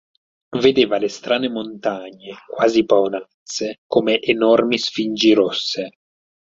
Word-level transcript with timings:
Vedeva 0.63 0.97
le 0.97 1.07
strane 1.09 1.47
montagne, 1.47 2.35
quasi 2.47 2.85
paonazze, 2.85 3.81
come 3.85 4.19
enormi 4.19 4.79
sfingi 4.79 5.33
rosse. 5.33 5.91